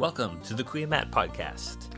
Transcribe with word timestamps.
Welcome 0.00 0.40
to 0.44 0.54
the 0.54 0.64
Kuya 0.64 0.88
Matt 0.88 1.10
podcast, 1.10 1.88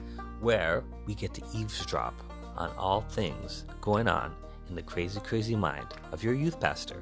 where 0.40 0.82
we 1.06 1.14
get 1.14 1.34
to 1.34 1.42
eavesdrop 1.54 2.20
on 2.56 2.70
all 2.76 3.02
things 3.02 3.64
going 3.80 4.08
on 4.08 4.34
in 4.68 4.74
the 4.74 4.82
crazy, 4.82 5.20
crazy 5.20 5.54
mind 5.54 5.86
of 6.10 6.24
your 6.24 6.34
youth 6.34 6.58
pastor, 6.58 7.00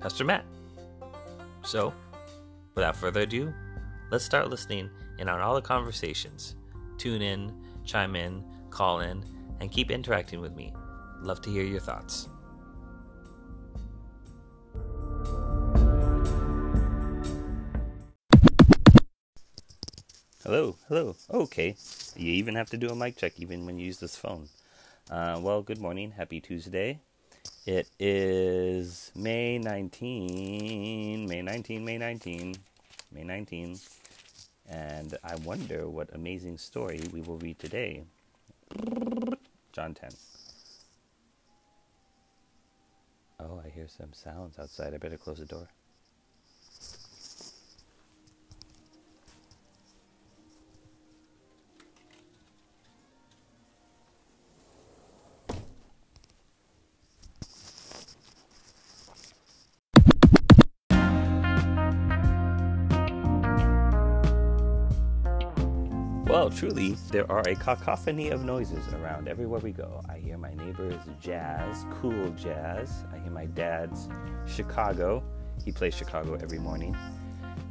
Pastor 0.00 0.24
Matt. 0.24 0.44
So, 1.62 1.94
without 2.74 2.96
further 2.96 3.20
ado, 3.20 3.54
let's 4.10 4.24
start 4.24 4.50
listening 4.50 4.90
in 5.20 5.28
on 5.28 5.40
all 5.40 5.54
the 5.54 5.62
conversations. 5.62 6.56
Tune 6.98 7.22
in, 7.22 7.54
chime 7.84 8.16
in, 8.16 8.42
call 8.70 8.98
in, 8.98 9.22
and 9.60 9.70
keep 9.70 9.92
interacting 9.92 10.40
with 10.40 10.56
me. 10.56 10.74
Love 11.22 11.40
to 11.42 11.50
hear 11.50 11.62
your 11.62 11.78
thoughts. 11.78 12.28
Hello, 20.46 20.76
hello. 20.86 21.16
Okay. 21.28 21.74
You 22.14 22.30
even 22.34 22.54
have 22.54 22.70
to 22.70 22.76
do 22.76 22.88
a 22.88 22.94
mic 22.94 23.16
check 23.16 23.32
even 23.40 23.66
when 23.66 23.80
you 23.80 23.86
use 23.86 23.98
this 23.98 24.14
phone. 24.14 24.48
Uh, 25.10 25.40
well, 25.42 25.60
good 25.60 25.80
morning. 25.80 26.12
Happy 26.12 26.40
Tuesday. 26.40 27.00
It 27.66 27.88
is 27.98 29.10
May 29.16 29.58
19, 29.58 31.26
May 31.26 31.42
19, 31.42 31.84
May 31.84 31.98
19, 31.98 32.54
May 33.10 33.24
19. 33.24 33.76
And 34.70 35.18
I 35.24 35.34
wonder 35.34 35.88
what 35.88 36.14
amazing 36.14 36.58
story 36.58 37.00
we 37.12 37.22
will 37.22 37.38
read 37.38 37.58
today. 37.58 38.04
John 39.72 39.94
10. 39.94 40.10
Oh, 43.40 43.60
I 43.66 43.68
hear 43.70 43.88
some 43.88 44.12
sounds 44.12 44.60
outside. 44.60 44.94
I 44.94 44.98
better 44.98 45.16
close 45.16 45.38
the 45.38 45.44
door. 45.44 45.66
Truly, 66.66 66.96
there 67.10 67.30
are 67.30 67.42
a 67.46 67.54
cacophony 67.54 68.30
of 68.30 68.44
noises 68.44 68.92
around 68.94 69.28
everywhere 69.28 69.60
we 69.60 69.70
go. 69.72 70.02
I 70.08 70.18
hear 70.18 70.36
my 70.36 70.52
neighbor's 70.54 71.00
jazz, 71.20 71.84
cool 72.00 72.30
jazz. 72.30 73.04
I 73.12 73.18
hear 73.18 73.30
my 73.30 73.46
dad's 73.46 74.08
Chicago. 74.46 75.22
He 75.64 75.70
plays 75.70 75.94
Chicago 75.94 76.34
every 76.34 76.58
morning, 76.58 76.96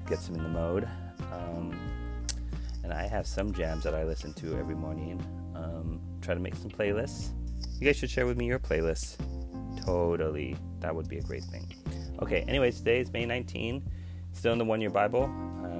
gets 0.08 0.30
him 0.30 0.36
in 0.36 0.44
the 0.44 0.50
mode. 0.50 0.88
Um, 1.34 1.78
and 2.84 2.94
I 2.94 3.08
have 3.08 3.28
some 3.28 3.54
jams 3.54 3.84
that 3.84 3.96
I 3.96 4.04
listen 4.04 4.34
to 4.36 4.58
every 4.58 4.76
morning. 4.76 5.22
Um, 5.56 6.00
try 6.22 6.34
to 6.34 6.40
make 6.40 6.56
some 6.56 6.70
playlists. 6.70 7.32
You 7.80 7.88
guys 7.88 7.98
should 7.98 8.10
share 8.10 8.26
with 8.26 8.38
me 8.38 8.46
your 8.46 8.60
playlists. 8.60 9.18
Totally. 9.84 10.56
That 10.80 10.96
would 10.96 11.10
be 11.10 11.18
a 11.18 11.24
great 11.24 11.44
thing. 11.44 11.74
Okay, 12.22 12.42
anyways, 12.48 12.78
today 12.78 13.02
is 13.02 13.12
May 13.12 13.26
19. 13.26 13.84
Still 14.32 14.54
in 14.54 14.58
the 14.58 14.66
one 14.66 14.80
year 14.80 14.90
Bible. 14.90 15.30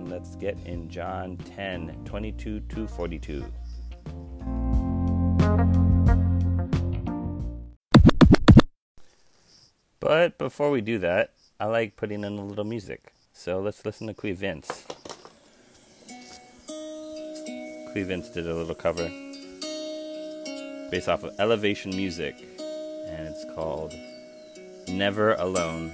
And 0.06 0.12
let's 0.12 0.36
get 0.36 0.56
in 0.68 0.88
John 0.88 1.36
10 1.56 2.04
22 2.06 2.60
to 2.60 2.88
42. 2.88 3.44
But 10.00 10.38
before 10.38 10.70
we 10.70 10.82
do 10.82 11.00
that, 11.00 11.34
I 11.60 11.66
like 11.66 11.96
putting 11.96 12.24
in 12.24 12.38
a 12.38 12.46
little 12.46 12.66
music. 12.66 13.14
So 13.34 13.60
let's 13.60 13.84
listen 13.84 14.06
to 14.06 14.14
Clee 14.14 14.34
Vince. 14.34 14.86
Clee 16.68 18.04
Vince 18.04 18.30
did 18.30 18.48
a 18.48 18.54
little 18.54 18.76
cover 18.76 19.10
based 20.92 21.10
off 21.10 21.24
of 21.24 21.34
Elevation 21.40 21.96
Music, 21.96 22.36
and 23.08 23.28
it's 23.28 23.44
called 23.56 23.92
Never 24.88 25.34
Alone. 25.34 25.92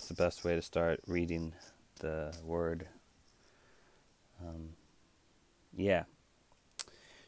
That's 0.00 0.08
the 0.08 0.14
best 0.14 0.44
way 0.44 0.54
to 0.54 0.62
start 0.62 0.98
reading 1.06 1.52
the 1.98 2.34
word. 2.42 2.86
Um, 4.40 4.70
yeah. 5.76 6.04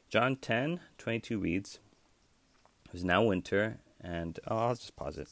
John 0.08 0.36
10 0.36 0.80
22 0.96 1.38
reads, 1.38 1.80
It 2.90 2.96
is 2.96 3.04
now 3.04 3.24
winter, 3.24 3.76
and 4.00 4.40
oh, 4.48 4.56
I'll 4.56 4.74
just 4.74 4.96
pause 4.96 5.18
it. 5.18 5.28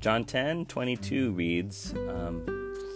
John 0.00 0.24
10 0.24 0.66
22 0.66 1.30
reads, 1.30 1.94
um, 2.08 2.47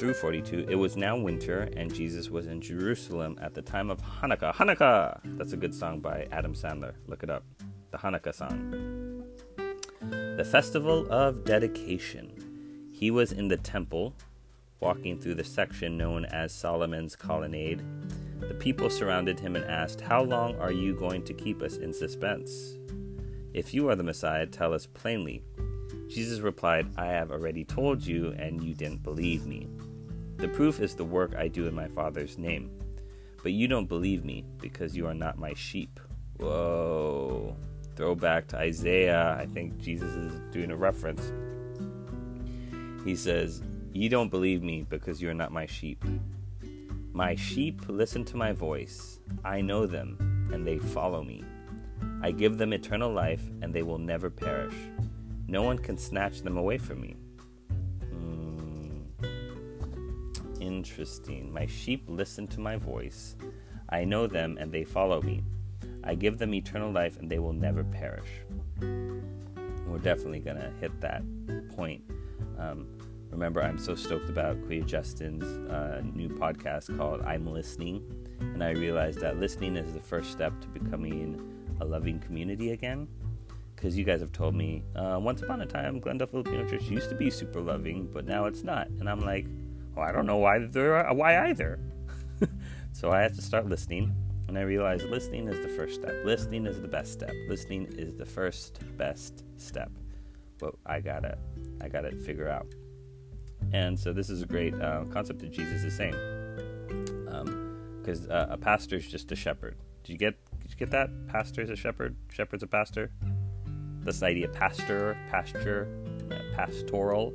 through 0.03 0.15
42, 0.15 0.67
it 0.69 0.75
was 0.75 0.97
now 0.97 1.17
winter, 1.17 1.69
and 1.77 1.95
Jesus 1.95 2.29
was 2.29 2.49
in 2.49 2.61
Jerusalem 2.61 3.39
at 3.41 3.55
the 3.55 3.63
time 3.63 3.89
of 3.89 4.03
Hanukkah. 4.03 4.53
Hanukkah! 4.53 5.21
That's 5.39 5.53
a 5.53 5.57
good 5.57 5.73
song 5.73 6.01
by 6.01 6.27
Adam 6.33 6.55
Sandler. 6.55 6.95
Look 7.07 7.23
it 7.23 7.31
up. 7.31 7.45
The 7.93 7.99
Hanukkah 7.99 8.35
song. 8.35 9.23
The 10.01 10.45
festival 10.45 11.07
of 11.09 11.45
dedication. 11.45 12.91
He 12.93 13.13
was 13.13 13.31
in 13.31 13.47
the 13.47 13.57
temple, 13.57 14.13
walking 14.81 15.21
through 15.21 15.37
the 15.37 15.45
section 15.45 15.97
known 15.97 16.25
as 16.25 16.53
Solomon's 16.53 17.15
Colonnade. 17.15 17.85
The 18.41 18.55
people 18.55 18.91
surrounded 18.91 19.39
him 19.39 19.55
and 19.55 19.65
asked, 19.67 20.01
How 20.01 20.25
long 20.25 20.57
are 20.57 20.73
you 20.73 20.97
going 20.97 21.23
to 21.27 21.33
keep 21.33 21.63
us 21.63 21.77
in 21.77 21.95
suspense? 21.95 22.77
If 23.55 23.73
you 23.73 23.89
are 23.89 23.95
the 23.95 24.03
Messiah, 24.03 24.47
tell 24.47 24.75
us 24.75 24.85
plainly. 24.85 25.45
Jesus 26.09 26.41
replied, 26.41 26.89
I 26.97 27.07
have 27.07 27.31
already 27.31 27.65
told 27.65 28.05
you, 28.05 28.35
and 28.37 28.65
you 28.65 28.75
didn't 28.75 29.05
believe 29.05 29.47
me. 29.47 29.69
The 30.43 30.49
proof 30.49 30.81
is 30.81 30.97
the 30.97 31.05
work 31.05 31.37
I 31.37 31.47
do 31.47 31.69
in 31.69 31.75
my 31.77 31.87
Father's 31.87 32.37
name. 32.37 32.69
But 33.45 33.53
you 33.53 33.69
don't 33.69 33.89
believe 33.89 34.25
me 34.25 34.45
because 34.61 34.97
you 34.97 35.07
are 35.07 35.15
not 35.15 35.39
my 35.39 35.55
sheep. 35.55 36.01
Whoa. 36.39 37.55
Throwback 37.95 38.49
to 38.49 38.57
Isaiah. 38.57 39.37
I 39.39 39.47
think 39.47 39.79
Jesus 39.79 40.13
is 40.17 40.41
doing 40.51 40.73
a 40.73 40.77
reference. 40.77 41.33
He 43.05 43.15
says, 43.15 43.63
You 43.93 44.09
don't 44.09 44.31
believe 44.31 44.65
me 44.65 44.83
because 44.83 45.23
you're 45.23 45.33
not 45.33 45.53
my 45.53 45.67
sheep. 45.67 46.05
My 47.13 47.37
sheep 47.37 47.83
listen 47.87 48.25
to 48.25 48.37
my 48.37 48.51
voice. 48.51 49.21
I 49.45 49.61
know 49.61 49.87
them, 49.87 50.51
and 50.53 50.67
they 50.67 50.79
follow 50.79 51.23
me. 51.23 51.45
I 52.21 52.33
give 52.33 52.59
them 52.59 52.73
eternal 52.73 53.13
life, 53.13 53.49
and 53.61 53.73
they 53.73 53.85
will 53.85 53.99
never 53.99 54.29
perish. 54.29 54.75
No 55.47 55.63
one 55.63 55.79
can 55.79 55.97
snatch 55.97 56.43
them 56.43 56.57
away 56.57 56.79
from 56.79 57.01
me. 57.01 57.15
Interesting. 60.63 61.53
My 61.53 61.67
sheep 61.67 62.05
listen 62.07 62.47
to 62.47 62.61
my 62.61 62.77
voice. 62.77 63.35
I 63.89 64.05
know 64.05 64.29
them, 64.29 64.59
and 64.61 64.71
they 64.71 64.85
follow 64.85 65.21
me. 65.21 65.43
I 66.05 66.15
give 66.15 66.39
them 66.39 66.55
eternal 66.55 66.93
life, 66.93 67.19
and 67.19 67.29
they 67.29 67.41
will 67.41 67.53
never 67.53 67.83
perish. 67.83 68.29
We're 68.81 69.99
definitely 69.99 70.39
going 70.39 70.59
to 70.59 70.73
hit 70.81 71.01
that 71.01 71.25
point. 71.75 72.05
Um, 72.61 72.87
remember, 73.31 73.61
I'm 73.61 73.77
so 73.77 73.97
stoked 73.97 74.29
about 74.29 74.57
Kuya 74.63 74.87
Justin's 74.87 75.43
uh, 75.69 76.01
new 76.15 76.29
podcast 76.29 76.97
called 76.97 77.23
I'm 77.23 77.45
Listening. 77.45 78.05
And 78.39 78.63
I 78.63 78.71
realized 78.71 79.19
that 79.19 79.41
listening 79.41 79.75
is 79.75 79.93
the 79.93 80.01
first 80.01 80.31
step 80.31 80.53
to 80.61 80.69
becoming 80.69 81.43
a 81.81 81.85
loving 81.85 82.21
community 82.21 82.71
again. 82.71 83.09
Because 83.75 83.99
you 83.99 84.05
guys 84.05 84.21
have 84.21 84.31
told 84.31 84.55
me, 84.55 84.85
uh, 84.95 85.19
once 85.21 85.43
upon 85.43 85.61
a 85.63 85.67
time, 85.67 85.99
Glendale 85.99 86.29
Filipino 86.29 86.69
Church 86.69 86.85
used 86.85 87.09
to 87.09 87.17
be 87.17 87.31
super 87.31 87.61
loving, 87.61 88.09
but 88.13 88.27
now 88.27 88.45
it's 88.45 88.63
not. 88.63 88.87
And 89.01 89.11
I'm 89.11 89.23
like, 89.23 89.47
well, 89.95 90.07
I 90.07 90.13
don't 90.13 90.27
know 90.27 90.37
why, 90.37 90.59
why 91.13 91.49
either. 91.49 91.79
so 92.93 93.11
I 93.11 93.21
had 93.21 93.35
to 93.35 93.43
start 93.43 93.67
listening. 93.69 94.15
And 94.49 94.59
I 94.59 94.63
realized 94.63 95.07
listening 95.07 95.49
is 95.49 95.65
the 95.65 95.69
first 95.69 95.95
step. 95.95 96.13
Listening 96.25 96.67
is 96.67 96.81
the 96.81 96.89
best 96.89 97.13
step. 97.13 97.33
Listening 97.49 97.87
is 97.97 98.15
the 98.17 98.27
first 98.27 98.81
best 98.99 99.45
step. 99.57 99.91
But 100.59 100.75
I 100.85 101.01
gotta, 101.01 101.39
I 101.81 101.89
gotta 101.89 102.13
figure 102.17 102.49
out. 102.49 102.67
And 103.73 103.99
so 103.99 104.13
this 104.13 104.29
is 104.29 104.43
a 104.43 104.47
great 104.47 104.75
uh, 104.75 105.05
concept 105.11 105.41
that 105.41 105.53
Jesus 105.53 105.85
is 105.85 105.97
saying, 105.97 106.13
because 108.01 108.27
um, 108.27 108.31
uh, 108.31 108.47
a 108.51 108.59
pastor 108.59 108.97
is 108.97 109.07
just 109.07 109.33
a 109.33 109.37
shepherd. 109.37 109.77
Did 110.05 110.13
you 110.13 110.19
get? 110.19 110.37
Did 110.61 110.71
you 110.71 110.77
get 110.77 110.91
that? 110.91 111.09
Pastor 111.29 111.63
is 111.63 111.71
a 111.71 111.77
shepherd. 111.77 112.17
Shepherd's 112.31 112.63
a 112.63 112.67
pastor. 112.67 113.11
This 114.01 114.23
idea, 114.23 114.49
pastor, 114.49 115.17
pasture, 115.31 115.89
uh, 116.31 116.57
pastoral, 116.57 117.33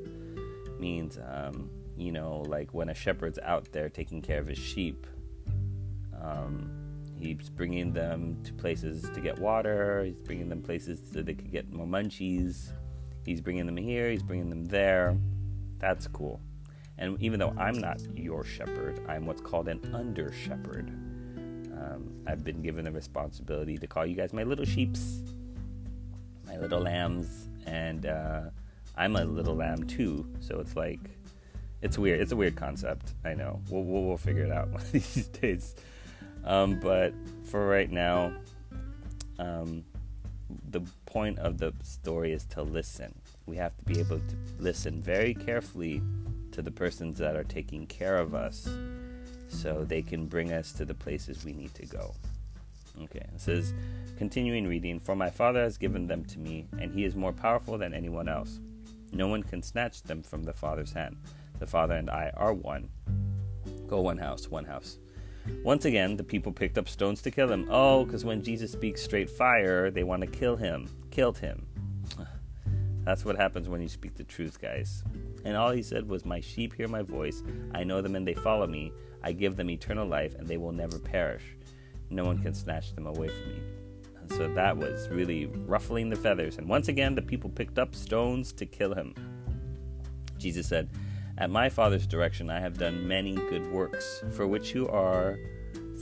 means 0.80 1.18
um, 1.18 1.70
you 1.98 2.12
know, 2.12 2.44
like 2.48 2.74
when 2.74 2.90
a 2.90 2.94
shepherd's 2.94 3.40
out 3.40 3.72
there 3.72 3.90
taking 3.90 4.22
care 4.22 4.40
of 4.40 4.48
his 4.48 4.58
sheep. 4.58 5.08
Um, 6.22 6.72
he's 7.16 7.50
bringing 7.50 7.94
them 7.94 8.42
to 8.44 8.54
places 8.54 9.10
to 9.10 9.22
get 9.22 9.38
water. 9.40 10.04
He's 10.04 10.20
bringing 10.20 10.50
them 10.50 10.62
places 10.62 11.02
so 11.12 11.22
they 11.22 11.34
could 11.34 11.52
get 11.52 11.72
more 11.72 11.88
munchies. 11.88 12.72
He's 13.26 13.42
bringing 13.42 13.66
them 13.66 13.78
here. 13.78 14.10
He's 14.10 14.24
bringing 14.24 14.50
them 14.50 14.66
there 14.66 15.18
that's 15.80 16.08
cool. 16.08 16.42
And 16.98 17.22
even 17.22 17.40
though 17.40 17.54
I'm 17.58 17.78
not 17.78 18.02
your 18.16 18.44
shepherd, 18.44 19.02
I'm 19.08 19.26
what's 19.26 19.42
called 19.42 19.68
an 19.68 19.80
under 19.94 20.32
shepherd. 20.32 20.90
Um, 20.90 22.24
I've 22.26 22.44
been 22.44 22.62
given 22.62 22.86
the 22.86 22.92
responsibility 22.92 23.78
to 23.78 23.88
call 23.88 24.06
you 24.06 24.16
guys 24.16 24.34
my 24.34 24.44
little 24.44 24.66
sheeps, 24.66 25.22
my 26.48 26.58
little 26.58 26.80
lambs, 26.80 27.50
and 27.68 28.08
uh, 28.08 28.42
I'm 28.96 29.16
a 29.16 29.24
little 29.24 29.56
lamb 29.56 29.84
too. 29.84 30.28
So 30.40 30.60
it's 30.60 30.76
like, 30.76 31.00
it's 31.82 31.98
weird. 31.98 32.20
It's 32.20 32.32
a 32.32 32.36
weird 32.36 32.56
concept. 32.56 33.14
I 33.24 33.34
know. 33.34 33.62
We'll, 33.70 33.84
we'll, 33.84 34.04
we'll 34.04 34.18
figure 34.18 34.44
it 34.44 34.52
out 34.52 34.70
one 34.72 34.82
of 34.82 34.92
these 34.92 35.28
days. 35.28 35.76
Um, 36.44 36.80
but 36.80 37.14
for 37.44 37.68
right 37.68 37.92
now, 37.92 38.34
um, 39.40 39.84
the 40.70 40.82
point 41.06 41.40
of 41.40 41.58
the 41.58 41.74
story 41.84 42.32
is 42.32 42.46
to 42.46 42.62
listen 42.62 43.14
we 43.48 43.56
have 43.56 43.76
to 43.78 43.84
be 43.86 44.00
able 44.00 44.20
to 44.20 44.36
listen 44.60 45.02
very 45.02 45.34
carefully 45.34 46.02
to 46.52 46.62
the 46.62 46.70
persons 46.70 47.18
that 47.18 47.36
are 47.36 47.46
taking 47.46 47.88
care 47.88 48.18
of 48.18 48.36
us 48.36 48.70
so 49.50 49.86
they 49.86 50.02
can 50.02 50.28
bring 50.28 50.52
us 50.52 50.74
to 50.74 50.86
the 50.86 50.94
places 50.94 51.46
we 51.46 51.54
need 51.54 51.74
to 51.74 51.86
go. 51.86 52.14
Okay, 53.04 53.20
it 53.20 53.40
says, 53.40 53.74
continuing 54.18 54.68
reading, 54.68 55.00
For 55.00 55.16
my 55.16 55.30
Father 55.30 55.64
has 55.64 55.78
given 55.78 56.08
them 56.08 56.26
to 56.26 56.40
me, 56.40 56.68
and 56.80 56.94
he 56.94 57.06
is 57.06 57.16
more 57.16 57.32
powerful 57.32 57.78
than 57.78 57.94
anyone 57.94 58.28
else. 58.28 58.60
No 59.14 59.28
one 59.28 59.44
can 59.44 59.64
snatch 59.64 60.04
them 60.04 60.22
from 60.22 60.44
the 60.44 60.54
Father's 60.54 60.92
hand. 60.92 61.16
The 61.60 61.68
Father 61.68 61.96
and 61.96 62.10
I 62.10 62.32
are 62.36 62.54
one. 62.54 62.90
Go 63.88 64.02
one 64.02 64.18
house, 64.18 64.50
one 64.50 64.66
house. 64.66 65.00
Once 65.64 65.86
again, 65.86 66.18
the 66.18 66.24
people 66.24 66.52
picked 66.52 66.78
up 66.78 66.90
stones 66.90 67.22
to 67.22 67.32
kill 67.32 67.52
him. 67.52 67.68
Oh, 67.72 68.06
because 68.06 68.26
when 68.26 68.44
Jesus 68.44 68.72
speaks 68.72 69.02
straight 69.02 69.30
fire, 69.30 69.90
they 69.90 70.04
want 70.04 70.22
to 70.22 70.28
kill 70.28 70.56
him. 70.56 70.90
Killed 71.10 71.38
him. 71.38 71.66
That's 73.06 73.24
what 73.24 73.38
happens 73.38 73.70
when 73.70 73.82
you 73.82 73.88
speak 73.88 74.16
the 74.16 74.24
truth, 74.24 74.62
guys. 74.62 75.04
And 75.46 75.56
all 75.56 75.72
he 75.72 75.82
said 75.82 76.08
was, 76.08 76.26
My 76.26 76.42
sheep 76.42 76.76
hear 76.76 76.88
my 76.88 77.02
voice. 77.02 77.44
I 77.74 77.84
know 77.84 78.02
them 78.02 78.16
and 78.16 78.28
they 78.28 78.34
follow 78.34 78.68
me. 78.68 78.92
I 79.24 79.32
give 79.32 79.56
them 79.56 79.70
eternal 79.70 80.08
life 80.08 80.36
and 80.36 80.48
they 80.48 80.58
will 80.58 80.74
never 80.74 81.00
perish. 81.00 81.44
No 82.10 82.24
one 82.24 82.42
can 82.42 82.54
snatch 82.54 82.94
them 82.94 83.08
away 83.08 83.30
from 83.30 83.54
me. 83.54 83.62
And 84.22 84.32
so 84.32 84.54
that 84.54 84.78
was 84.78 85.08
really 85.10 85.46
ruffling 85.46 86.10
the 86.10 86.16
feathers. 86.16 86.58
And 86.58 86.68
once 86.68 86.88
again, 86.88 87.16
the 87.16 87.22
people 87.22 87.50
picked 87.50 87.80
up 87.80 87.96
stones 87.96 88.52
to 88.54 88.66
kill 88.66 88.94
him. 88.94 89.14
Jesus 90.38 90.68
said, 90.68 90.90
At 91.40 91.52
my 91.52 91.70
Father's 91.70 92.08
direction, 92.08 92.50
I 92.50 92.60
have 92.60 92.80
done 92.80 93.08
many 93.08 93.36
good 93.36 93.72
works, 93.72 94.24
for 94.32 94.48
which 94.48 94.74
you 94.74 94.88
are, 94.88 95.38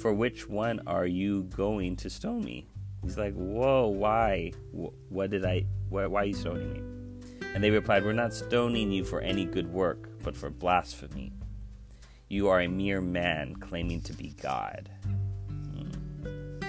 for 0.02 0.14
which 0.14 0.48
one 0.48 0.80
are 0.88 1.06
you 1.06 1.44
going 1.56 1.98
to 1.98 2.10
stone 2.10 2.46
me? 2.46 2.68
He's 3.04 3.18
like, 3.18 3.34
Whoa, 3.34 3.88
why? 3.88 4.54
What 4.72 5.32
did 5.32 5.44
I, 5.44 5.66
why, 5.90 6.06
why 6.06 6.22
are 6.22 6.26
you 6.26 6.34
stoning 6.34 6.72
me? 6.72 7.48
And 7.54 7.62
they 7.62 7.70
replied, 7.70 8.06
We're 8.06 8.14
not 8.14 8.34
stoning 8.34 8.94
you 8.94 9.04
for 9.04 9.20
any 9.20 9.44
good 9.44 9.72
work, 9.74 10.10
but 10.24 10.38
for 10.38 10.50
blasphemy. 10.50 11.34
You 12.30 12.48
are 12.48 12.62
a 12.62 12.68
mere 12.68 13.02
man 13.02 13.58
claiming 13.58 14.02
to 14.04 14.14
be 14.14 14.34
God. 14.42 14.90
Hmm. 15.04 16.60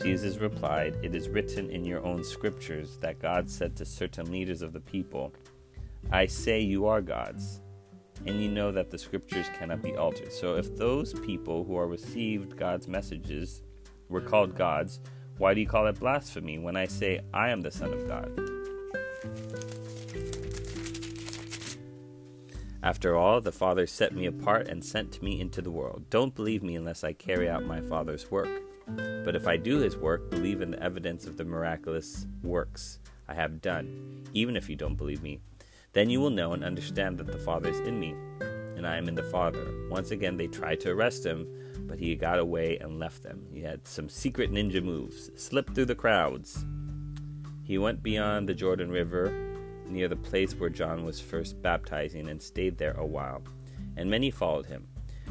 Jesus 0.00 0.36
replied, 0.36 0.96
It 1.02 1.16
is 1.16 1.28
written 1.28 1.68
in 1.68 1.84
your 1.84 2.04
own 2.06 2.22
scriptures 2.22 2.96
that 2.98 3.18
God 3.18 3.50
said 3.50 3.74
to 3.76 3.84
certain 3.84 4.30
leaders 4.30 4.62
of 4.62 4.72
the 4.72 4.80
people, 4.80 5.34
I 6.12 6.26
say 6.26 6.60
you 6.60 6.86
are 6.86 7.02
gods, 7.02 7.60
and 8.26 8.42
you 8.42 8.48
know 8.48 8.70
that 8.72 8.90
the 8.90 8.98
scriptures 8.98 9.46
cannot 9.58 9.82
be 9.82 9.96
altered. 9.96 10.32
So 10.32 10.56
if 10.56 10.76
those 10.76 11.12
people 11.20 11.64
who 11.64 11.76
are 11.76 11.86
received 11.86 12.56
God's 12.56 12.88
messages 12.88 13.62
were 14.08 14.20
called 14.20 14.56
gods, 14.56 15.00
why 15.38 15.54
do 15.54 15.60
you 15.60 15.66
call 15.66 15.86
it 15.86 16.00
blasphemy 16.00 16.58
when 16.58 16.76
I 16.76 16.86
say 16.86 17.20
I 17.32 17.50
am 17.50 17.60
the 17.60 17.70
Son 17.70 17.92
of 17.92 18.06
God? 18.08 18.30
After 22.82 23.16
all, 23.16 23.40
the 23.40 23.52
Father 23.52 23.86
set 23.86 24.14
me 24.14 24.26
apart 24.26 24.68
and 24.68 24.84
sent 24.84 25.22
me 25.22 25.40
into 25.40 25.60
the 25.60 25.70
world. 25.70 26.04
Don't 26.10 26.34
believe 26.34 26.62
me 26.62 26.76
unless 26.76 27.04
I 27.04 27.12
carry 27.12 27.48
out 27.48 27.64
my 27.64 27.80
Father's 27.80 28.30
work. 28.30 28.48
But 28.86 29.36
if 29.36 29.46
I 29.46 29.56
do 29.56 29.78
his 29.78 29.96
work, 29.96 30.30
believe 30.30 30.62
in 30.62 30.70
the 30.70 30.82
evidence 30.82 31.26
of 31.26 31.36
the 31.36 31.44
miraculous 31.44 32.26
works 32.42 33.00
I 33.28 33.34
have 33.34 33.60
done, 33.60 34.24
even 34.32 34.56
if 34.56 34.70
you 34.70 34.76
don't 34.76 34.94
believe 34.94 35.22
me. 35.22 35.40
Then 35.98 36.10
you 36.10 36.20
will 36.20 36.30
know 36.30 36.52
and 36.52 36.62
understand 36.62 37.18
that 37.18 37.26
the 37.26 37.38
Father 37.38 37.70
is 37.70 37.80
in 37.80 37.98
me, 37.98 38.14
and 38.76 38.86
I 38.86 38.98
am 38.98 39.08
in 39.08 39.16
the 39.16 39.24
Father. 39.24 39.66
Once 39.90 40.12
again, 40.12 40.36
they 40.36 40.46
tried 40.46 40.78
to 40.82 40.92
arrest 40.92 41.26
him, 41.26 41.48
but 41.88 41.98
he 41.98 42.14
got 42.14 42.38
away 42.38 42.78
and 42.78 43.00
left 43.00 43.24
them. 43.24 43.44
He 43.52 43.62
had 43.62 43.84
some 43.84 44.08
secret 44.08 44.52
ninja 44.52 44.80
moves, 44.80 45.32
slipped 45.34 45.74
through 45.74 45.86
the 45.86 45.96
crowds. 45.96 46.64
He 47.64 47.78
went 47.78 48.00
beyond 48.00 48.48
the 48.48 48.54
Jordan 48.54 48.92
River 48.92 49.32
near 49.88 50.06
the 50.06 50.14
place 50.14 50.54
where 50.54 50.70
John 50.70 51.04
was 51.04 51.18
first 51.18 51.60
baptizing 51.62 52.28
and 52.28 52.40
stayed 52.40 52.78
there 52.78 52.94
a 52.94 53.04
while, 53.04 53.42
and 53.96 54.08
many 54.08 54.30
followed 54.30 54.66
him. 54.66 54.86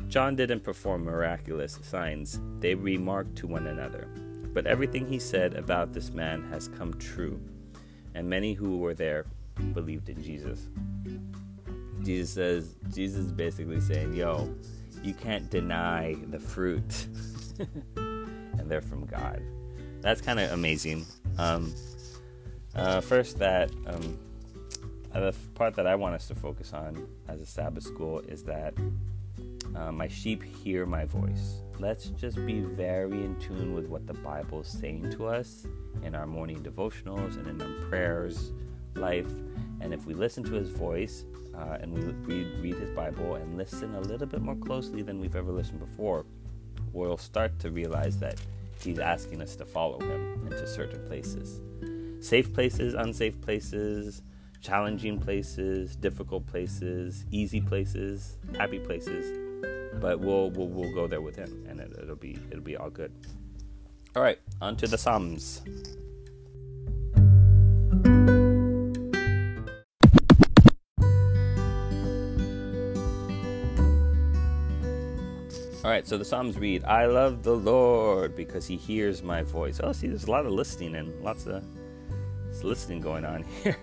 John 0.10 0.36
didn't 0.36 0.66
perform 0.66 1.06
miraculous 1.06 1.80
signs, 1.82 2.42
they 2.60 2.76
remarked 2.76 3.38
to 3.38 3.48
one 3.48 3.68
another. 3.68 4.10
But 4.54 4.68
everything 4.68 5.08
he 5.08 5.18
said 5.18 5.54
about 5.54 5.94
this 5.94 6.12
man 6.12 6.44
has 6.50 6.68
come 6.68 6.94
true, 6.96 7.40
and 8.14 8.30
many 8.30 8.52
who 8.52 8.80
were 8.80 8.94
there 8.94 9.28
believed 9.74 10.10
in 10.10 10.22
Jesus. 10.24 10.68
Jesus 12.04 12.32
says, 12.32 12.76
Jesus 12.94 13.26
is 13.26 13.32
basically 13.32 13.82
saying, 13.82 14.14
Yo, 14.14 14.54
you 15.04 15.14
can't 15.14 15.50
deny 15.50 16.16
the 16.28 16.40
fruit, 16.40 17.08
and 17.96 18.70
they're 18.70 18.82
from 18.82 19.06
God. 19.06 19.42
That's 20.02 20.22
kind 20.22 20.40
of 20.40 20.52
amazing. 20.52 21.06
Um, 21.38 21.74
uh, 22.76 23.02
first, 23.02 23.40
that 23.40 23.72
um, 23.88 24.18
the 25.14 25.34
part 25.56 25.76
that 25.76 25.88
I 25.88 25.96
want 25.96 26.16
us 26.16 26.28
to 26.28 26.36
focus 26.36 26.74
on 26.74 27.08
as 27.28 27.42
a 27.42 27.46
Sabbath 27.46 27.84
school 27.84 28.20
is 28.20 28.44
that 28.44 28.74
uh, 29.76 29.92
my 29.92 30.08
sheep 30.08 30.44
hear 30.44 30.86
my 30.86 31.06
voice. 31.06 31.62
Let's 31.80 32.08
just 32.08 32.44
be 32.46 32.62
very 32.62 33.24
in 33.24 33.36
tune 33.40 33.74
with 33.74 33.88
what 33.88 34.08
the 34.08 34.14
Bible 34.14 34.62
is 34.62 34.68
saying 34.68 35.12
to 35.12 35.28
us 35.28 35.68
in 36.04 36.16
our 36.16 36.26
morning 36.26 36.64
devotionals 36.64 37.38
and 37.38 37.48
in 37.48 37.62
our 37.62 37.90
prayers 37.90 38.52
life. 38.98 39.30
And 39.80 39.94
if 39.94 40.06
we 40.06 40.14
listen 40.14 40.44
to 40.46 40.54
his 40.54 40.70
voice 40.70 41.26
uh, 41.56 41.78
and 41.80 41.94
we 41.94 42.02
read, 42.02 42.60
read 42.62 42.76
his 42.76 42.90
Bible 42.92 43.36
and 43.36 43.58
listen 43.58 43.96
a 43.96 44.02
little 44.02 44.28
bit 44.28 44.42
more 44.42 44.56
closely 44.56 45.02
than 45.02 45.20
we've 45.20 45.36
ever 45.36 45.52
listened 45.52 45.80
before, 45.80 46.26
we'll 46.94 47.18
start 47.18 47.60
to 47.60 47.72
realize 47.72 48.18
that 48.20 48.40
he's 48.82 49.00
asking 49.00 49.42
us 49.42 49.56
to 49.56 49.66
follow 49.66 50.00
him 50.00 50.48
into 50.48 50.68
certain 50.68 51.06
places. 51.08 51.62
Safe 52.26 52.52
places, 52.54 52.94
unsafe 52.94 53.40
places, 53.42 54.22
challenging 54.62 55.20
places, 55.20 55.96
difficult 55.96 56.46
places, 56.48 57.26
easy 57.32 57.62
places, 57.62 58.38
happy 58.58 58.80
places. 58.80 59.32
But 60.02 60.20
we'll 60.20 60.52
we'll, 60.52 60.68
we'll 60.68 60.94
go 60.94 61.08
there 61.08 61.22
with 61.22 61.36
him, 61.36 61.66
and 61.68 61.80
it, 61.80 61.96
it'll 62.02 62.16
be 62.16 62.38
it'll 62.52 62.64
be 62.64 62.78
all 62.78 62.90
good. 62.90 63.12
All 64.16 64.22
right, 64.22 64.40
on 64.62 64.76
to 64.78 64.88
the 64.88 64.98
Psalms. 64.98 65.62
All 75.88 75.94
right, 75.94 76.06
so 76.06 76.18
the 76.18 76.26
Psalms 76.26 76.58
read, 76.58 76.84
I 76.84 77.06
love 77.06 77.44
the 77.44 77.56
Lord 77.56 78.36
because 78.36 78.68
he 78.68 78.76
hears 78.76 79.24
my 79.24 79.42
voice. 79.42 79.80
Oh, 79.82 79.94
see, 79.94 80.08
there's 80.08 80.26
a 80.26 80.32
lot 80.32 80.46
of 80.46 80.52
listening 80.52 80.96
and 80.96 81.24
lots 81.24 81.48
of 81.48 81.64
listening 82.62 83.00
going 83.00 83.24
on 83.24 83.44
here. 83.64 83.78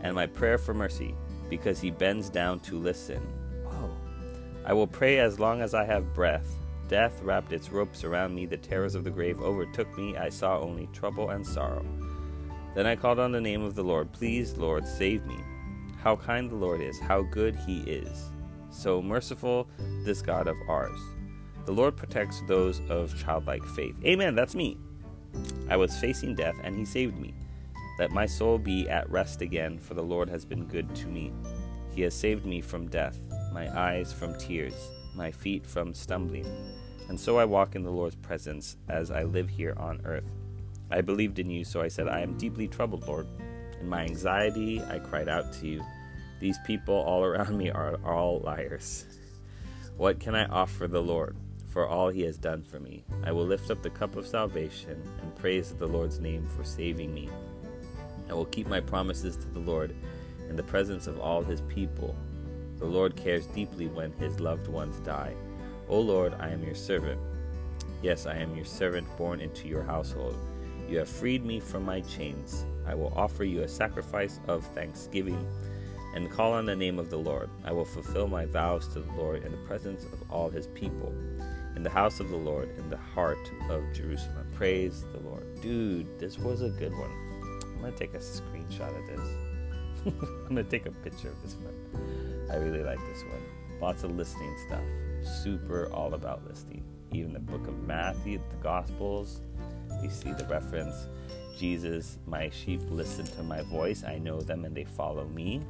and 0.00 0.16
my 0.16 0.26
prayer 0.26 0.58
for 0.58 0.74
mercy 0.74 1.14
because 1.48 1.80
he 1.80 1.92
bends 1.92 2.28
down 2.28 2.58
to 2.58 2.76
listen. 2.76 3.22
Oh, 3.68 3.88
I 4.66 4.72
will 4.72 4.88
pray 4.88 5.20
as 5.20 5.38
long 5.38 5.60
as 5.60 5.74
I 5.74 5.84
have 5.84 6.12
breath. 6.12 6.56
Death 6.88 7.22
wrapped 7.22 7.52
its 7.52 7.70
ropes 7.70 8.02
around 8.02 8.34
me, 8.34 8.44
the 8.44 8.56
terrors 8.56 8.96
of 8.96 9.04
the 9.04 9.10
grave 9.10 9.40
overtook 9.40 9.96
me. 9.96 10.16
I 10.16 10.30
saw 10.30 10.58
only 10.58 10.88
trouble 10.92 11.30
and 11.30 11.46
sorrow. 11.46 11.86
Then 12.74 12.84
I 12.84 12.96
called 12.96 13.20
on 13.20 13.30
the 13.30 13.40
name 13.40 13.62
of 13.62 13.76
the 13.76 13.84
Lord. 13.84 14.10
Please, 14.10 14.56
Lord, 14.56 14.84
save 14.88 15.24
me. 15.24 15.38
How 16.02 16.16
kind 16.16 16.50
the 16.50 16.56
Lord 16.56 16.80
is, 16.80 16.98
how 16.98 17.22
good 17.22 17.54
he 17.54 17.82
is. 17.82 18.24
So 18.70 19.00
merciful, 19.00 19.68
this 20.04 20.20
God 20.20 20.48
of 20.48 20.56
ours. 20.68 20.98
The 21.68 21.74
Lord 21.74 21.98
protects 21.98 22.40
those 22.46 22.80
of 22.88 23.14
childlike 23.22 23.62
faith. 23.62 24.02
Amen, 24.02 24.34
that's 24.34 24.54
me. 24.54 24.78
I 25.68 25.76
was 25.76 26.00
facing 26.00 26.34
death, 26.34 26.54
and 26.64 26.74
he 26.74 26.86
saved 26.86 27.18
me. 27.18 27.34
Let 27.98 28.10
my 28.10 28.24
soul 28.24 28.56
be 28.56 28.88
at 28.88 29.10
rest 29.10 29.42
again, 29.42 29.78
for 29.78 29.92
the 29.92 30.02
Lord 30.02 30.30
has 30.30 30.46
been 30.46 30.64
good 30.64 30.94
to 30.94 31.08
me. 31.08 31.30
He 31.94 32.00
has 32.00 32.14
saved 32.14 32.46
me 32.46 32.62
from 32.62 32.88
death, 32.88 33.18
my 33.52 33.68
eyes 33.78 34.14
from 34.14 34.38
tears, 34.38 34.72
my 35.14 35.30
feet 35.30 35.66
from 35.66 35.92
stumbling. 35.92 36.46
And 37.10 37.20
so 37.20 37.36
I 37.36 37.44
walk 37.44 37.76
in 37.76 37.82
the 37.82 37.92
Lord's 37.92 38.16
presence 38.16 38.78
as 38.88 39.10
I 39.10 39.24
live 39.24 39.50
here 39.50 39.74
on 39.76 40.00
earth. 40.06 40.32
I 40.90 41.02
believed 41.02 41.38
in 41.38 41.50
you, 41.50 41.64
so 41.64 41.82
I 41.82 41.88
said, 41.88 42.08
I 42.08 42.20
am 42.20 42.38
deeply 42.38 42.68
troubled, 42.68 43.06
Lord. 43.06 43.26
In 43.78 43.90
my 43.90 44.04
anxiety, 44.04 44.80
I 44.88 45.00
cried 45.00 45.28
out 45.28 45.52
to 45.60 45.66
you. 45.66 45.84
These 46.40 46.56
people 46.66 46.94
all 46.94 47.22
around 47.22 47.58
me 47.58 47.70
are 47.70 47.96
all 48.06 48.40
liars. 48.40 49.04
What 49.98 50.18
can 50.18 50.34
I 50.34 50.46
offer 50.46 50.88
the 50.88 51.02
Lord? 51.02 51.36
For 51.68 51.86
all 51.86 52.08
he 52.08 52.22
has 52.22 52.38
done 52.38 52.62
for 52.62 52.80
me. 52.80 53.04
I 53.24 53.32
will 53.32 53.46
lift 53.46 53.70
up 53.70 53.82
the 53.82 53.90
cup 53.90 54.16
of 54.16 54.26
salvation 54.26 55.02
and 55.20 55.36
praise 55.36 55.72
the 55.72 55.86
Lord's 55.86 56.18
name 56.18 56.46
for 56.56 56.64
saving 56.64 57.12
me. 57.12 57.28
I 58.28 58.34
will 58.34 58.46
keep 58.46 58.66
my 58.66 58.80
promises 58.80 59.36
to 59.36 59.48
the 59.48 59.60
Lord 59.60 59.94
in 60.48 60.56
the 60.56 60.62
presence 60.62 61.06
of 61.06 61.20
all 61.20 61.42
his 61.42 61.60
people. 61.62 62.16
The 62.78 62.86
Lord 62.86 63.16
cares 63.16 63.46
deeply 63.46 63.86
when 63.86 64.12
his 64.12 64.40
loved 64.40 64.68
ones 64.68 64.98
die. 65.00 65.34
O 65.88 66.00
Lord, 66.00 66.34
I 66.38 66.48
am 66.48 66.62
your 66.62 66.74
servant. 66.74 67.20
Yes, 68.02 68.26
I 68.26 68.36
am 68.36 68.54
your 68.54 68.64
servant 68.64 69.06
born 69.16 69.40
into 69.40 69.68
your 69.68 69.82
household. 69.82 70.36
You 70.88 70.98
have 70.98 71.08
freed 71.08 71.44
me 71.44 71.60
from 71.60 71.84
my 71.84 72.00
chains. 72.02 72.64
I 72.86 72.94
will 72.94 73.12
offer 73.16 73.44
you 73.44 73.62
a 73.62 73.68
sacrifice 73.68 74.40
of 74.48 74.64
thanksgiving 74.68 75.46
and 76.18 76.28
call 76.28 76.52
on 76.52 76.66
the 76.66 76.74
name 76.74 76.98
of 76.98 77.10
the 77.10 77.16
Lord. 77.16 77.48
I 77.64 77.70
will 77.70 77.84
fulfill 77.84 78.26
my 78.26 78.44
vows 78.44 78.88
to 78.88 79.00
the 79.00 79.12
Lord 79.12 79.44
in 79.44 79.52
the 79.52 79.58
presence 79.58 80.02
of 80.02 80.20
all 80.28 80.50
his 80.50 80.66
people 80.66 81.14
in 81.76 81.84
the 81.84 81.90
house 81.90 82.18
of 82.18 82.28
the 82.28 82.36
Lord, 82.36 82.76
in 82.76 82.90
the 82.90 82.96
heart 82.96 83.52
of 83.70 83.84
Jerusalem. 83.92 84.50
Praise 84.52 85.04
the 85.12 85.20
Lord. 85.20 85.60
Dude, 85.62 86.18
this 86.18 86.36
was 86.36 86.62
a 86.62 86.70
good 86.70 86.90
one. 86.90 87.12
I'm 87.62 87.80
going 87.80 87.92
to 87.92 87.98
take 87.98 88.14
a 88.14 88.18
screenshot 88.18 88.98
of 88.98 89.06
this. 89.06 89.20
I'm 90.06 90.54
going 90.54 90.56
to 90.56 90.64
take 90.64 90.86
a 90.86 90.90
picture 90.90 91.28
of 91.28 91.40
this 91.40 91.54
one. 91.54 92.48
I 92.50 92.56
really 92.56 92.82
like 92.82 92.98
this 92.98 93.22
one. 93.22 93.80
Lots 93.80 94.02
of 94.02 94.16
listening 94.16 94.56
stuff. 94.66 94.82
Super 95.44 95.88
all 95.92 96.14
about 96.14 96.44
listening. 96.48 96.82
Even 97.12 97.32
the 97.32 97.38
book 97.38 97.68
of 97.68 97.78
Matthew, 97.86 98.40
the 98.50 98.56
Gospels, 98.56 99.40
we 100.02 100.08
see 100.08 100.32
the 100.32 100.46
reference 100.46 101.06
Jesus, 101.58 102.18
my 102.24 102.48
sheep 102.50 102.80
listen 102.88 103.24
to 103.24 103.42
my 103.42 103.62
voice. 103.62 104.04
I 104.04 104.18
know 104.18 104.40
them 104.40 104.64
and 104.64 104.76
they 104.76 104.84
follow 104.84 105.26
me. 105.26 105.60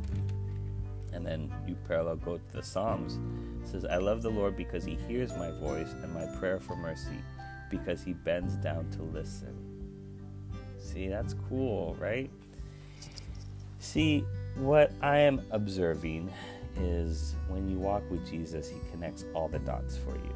And 1.12 1.26
then 1.26 1.52
you 1.66 1.76
parallel 1.86 2.16
go 2.16 2.36
to 2.36 2.52
the 2.52 2.62
Psalms 2.62 3.18
It 3.62 3.68
says, 3.68 3.84
I 3.84 3.96
love 3.96 4.22
the 4.22 4.30
Lord 4.30 4.56
because 4.56 4.84
he 4.84 4.98
hears 5.08 5.36
my 5.36 5.50
voice 5.50 5.92
and 6.02 6.12
my 6.14 6.26
prayer 6.38 6.58
for 6.58 6.76
mercy, 6.76 7.18
because 7.70 8.02
he 8.02 8.14
bends 8.14 8.56
down 8.56 8.88
to 8.92 9.02
listen. 9.02 9.54
See, 10.78 11.08
that's 11.08 11.34
cool, 11.48 11.96
right? 12.00 12.30
See, 13.78 14.24
what 14.56 14.92
I 15.02 15.18
am 15.18 15.42
observing 15.50 16.32
is 16.76 17.34
when 17.48 17.68
you 17.68 17.78
walk 17.78 18.02
with 18.10 18.28
Jesus, 18.28 18.68
he 18.70 18.78
connects 18.90 19.24
all 19.34 19.48
the 19.48 19.58
dots 19.58 19.96
for 19.96 20.16
you. 20.16 20.34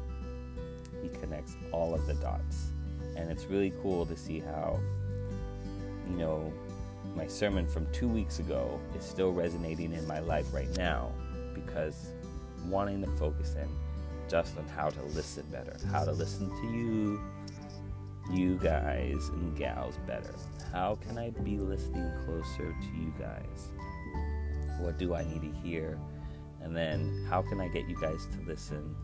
He 1.01 1.09
connects 1.19 1.55
all 1.71 1.93
of 1.93 2.05
the 2.05 2.13
dots. 2.15 2.71
And 3.15 3.31
it's 3.31 3.45
really 3.45 3.73
cool 3.81 4.05
to 4.05 4.15
see 4.15 4.39
how, 4.39 4.79
you 6.09 6.17
know, 6.17 6.53
my 7.15 7.27
sermon 7.27 7.67
from 7.67 7.87
two 7.91 8.07
weeks 8.07 8.39
ago 8.39 8.79
is 8.97 9.03
still 9.03 9.31
resonating 9.31 9.93
in 9.93 10.07
my 10.07 10.19
life 10.19 10.53
right 10.53 10.75
now 10.77 11.11
because 11.53 12.11
wanting 12.65 13.01
to 13.01 13.07
focus 13.17 13.55
in 13.55 13.67
just 14.29 14.57
on 14.57 14.67
how 14.69 14.89
to 14.89 15.01
listen 15.07 15.45
better, 15.51 15.75
how 15.91 16.03
to 16.03 16.11
listen 16.11 16.49
to 16.49 16.67
you, 16.75 17.21
you 18.31 18.55
guys 18.57 19.29
and 19.29 19.55
gals 19.57 19.97
better. 20.07 20.33
How 20.71 20.97
can 21.07 21.17
I 21.17 21.29
be 21.29 21.57
listening 21.57 22.11
closer 22.25 22.71
to 22.71 22.97
you 22.97 23.13
guys? 23.19 23.71
What 24.79 24.97
do 24.97 25.13
I 25.13 25.23
need 25.23 25.41
to 25.41 25.59
hear? 25.59 25.99
And 26.61 26.75
then 26.75 27.25
how 27.29 27.41
can 27.41 27.59
I 27.59 27.67
get 27.67 27.87
you 27.87 27.99
guys 27.99 28.27
to 28.27 28.47
listen 28.47 28.95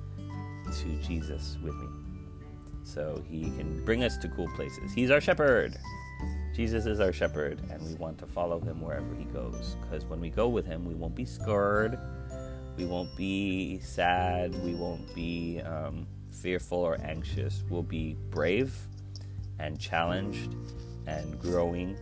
to 0.72 1.08
Jesus 1.08 1.58
with 1.62 1.76
me? 1.76 1.88
So 2.84 3.22
he 3.30 3.44
can 3.44 3.84
bring 3.86 4.04
us 4.04 4.18
to 4.18 4.30
cool 4.30 4.48
places. 4.56 4.94
He's 4.94 5.12
our 5.12 5.22
shepherd. 5.22 5.78
Jesus 6.60 6.86
is 6.86 7.00
our 7.00 7.14
shepherd, 7.14 7.62
and 7.72 7.82
we 7.82 7.96
want 7.96 8.18
to 8.18 8.28
follow 8.28 8.60
him 8.60 8.82
wherever 8.82 9.16
he 9.16 9.24
goes. 9.26 9.78
Because 9.82 10.06
when 10.06 10.20
we 10.20 10.30
go 10.30 10.50
with 10.50 10.66
him, 10.66 10.84
we 10.84 10.94
won't 10.94 11.16
be 11.16 11.24
scared 11.24 11.98
we 12.80 12.86
won't 12.86 13.14
be 13.18 13.80
sad. 13.80 14.56
We 14.64 14.74
won't 14.74 15.14
be 15.14 15.60
um, 15.62 16.08
fearful 16.32 16.78
or 16.78 16.98
anxious. 17.04 17.62
We'll 17.70 17.84
be 17.84 18.16
brave 18.30 18.74
and 19.60 19.78
challenged 19.78 20.56
and 21.06 21.38
growing. 21.42 21.98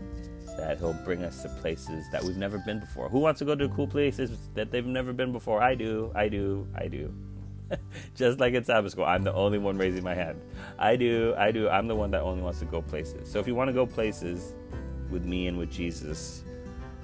That 0.55 0.77
He'll 0.77 0.93
bring 0.93 1.23
us 1.23 1.41
to 1.41 1.49
places 1.49 2.05
that 2.11 2.23
we've 2.23 2.37
never 2.37 2.59
been 2.59 2.79
before. 2.79 3.09
Who 3.09 3.19
wants 3.19 3.39
to 3.39 3.45
go 3.45 3.55
to 3.55 3.67
cool 3.69 3.87
places 3.87 4.49
that 4.53 4.69
they've 4.69 4.85
never 4.85 5.13
been 5.13 5.31
before? 5.31 5.63
I 5.63 5.73
do. 5.73 6.11
I 6.15 6.29
do. 6.29 6.67
I 6.75 6.87
do. 6.87 7.11
Just 8.15 8.39
like 8.39 8.53
at 8.53 8.65
Sabbath 8.65 8.91
school, 8.91 9.05
I'm 9.05 9.24
the 9.24 9.33
only 9.33 9.57
one 9.57 9.77
raising 9.77 10.03
my 10.03 10.13
hand. 10.13 10.41
I 10.77 10.95
do. 10.95 11.33
I 11.38 11.51
do. 11.51 11.69
I'm 11.69 11.88
the 11.88 11.95
one 11.95 12.12
that 12.12 12.21
only 12.21 12.41
wants 12.41 12.59
to 12.59 12.65
go 12.65 12.81
places. 12.81 13.29
So 13.29 13.39
if 13.39 13.47
you 13.47 13.55
want 13.55 13.69
to 13.69 13.74
go 13.74 13.86
places 13.86 14.55
with 15.09 15.25
me 15.25 15.47
and 15.47 15.57
with 15.57 15.71
Jesus, 15.71 16.43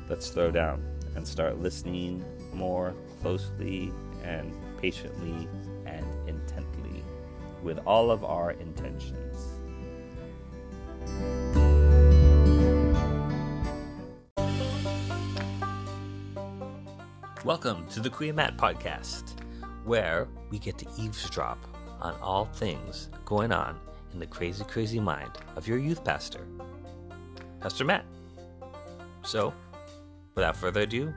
let's 0.10 0.25
slow 0.25 0.51
down 0.51 0.84
and 1.15 1.27
start 1.27 1.60
listening 1.60 2.24
more 2.53 2.93
closely 3.22 3.91
and 4.24 4.53
patiently 4.79 5.48
and 5.86 6.05
intently 6.27 7.03
with 7.62 7.79
all 7.86 8.12
of 8.12 8.24
our 8.24 8.51
intentions. 8.51 9.53
Welcome 17.46 17.86
to 17.89 18.00
the 18.00 18.10
Kuya 18.10 18.34
Matt 18.34 18.55
Podcast, 18.55 19.33
where 19.86 20.28
we 20.50 20.60
get 20.60 20.78
to 20.80 20.86
eavesdrop 20.98 21.58
on 22.02 22.16
all 22.22 22.46
things 22.46 23.10
going 23.25 23.52
on 23.52 23.80
in 24.13 24.20
the 24.20 24.28
crazy, 24.28 24.63
crazy 24.66 25.00
mind 25.00 25.32
of 25.56 25.68
your 25.68 25.78
youth 25.78 26.04
pastor, 26.04 26.46
Pastor 27.60 27.86
Matt. 27.86 28.06
So, 29.24 29.54
without 30.36 30.58
further 30.58 30.82
ado, 30.82 31.13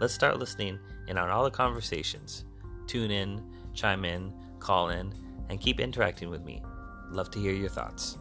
let's 0.00 0.14
start 0.14 0.38
listening 0.38 0.78
in 1.06 1.18
on 1.18 1.28
all 1.28 1.44
the 1.44 1.50
conversations. 1.50 2.44
Tune 2.86 3.10
in, 3.10 3.42
chime 3.74 4.04
in, 4.04 4.32
call 4.58 4.88
in, 4.88 5.12
and 5.48 5.60
keep 5.60 5.80
interacting 5.80 6.30
with 6.30 6.42
me. 6.42 6.62
Love 7.10 7.30
to 7.32 7.38
hear 7.38 7.52
your 7.52 7.68
thoughts. 7.68 8.18